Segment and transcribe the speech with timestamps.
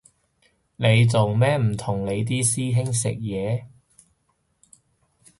[0.77, 3.65] 你做咩唔同你啲兄弟食嘢？